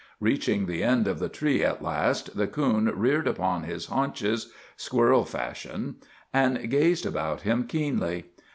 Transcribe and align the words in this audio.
Reaching 0.19 0.65
the 0.65 0.81
end 0.81 1.07
of 1.07 1.19
the 1.19 1.29
tree 1.29 1.63
at 1.63 1.83
last 1.83 2.35
the 2.35 2.47
coon 2.47 2.85
reared 2.87 3.27
upon 3.27 3.65
his 3.65 3.85
haunches, 3.85 4.51
squirrel 4.75 5.25
fashion, 5.25 5.97
and 6.33 6.71
gazed 6.71 7.05
about 7.05 7.41
him 7.41 7.67
keenly. 7.67 8.25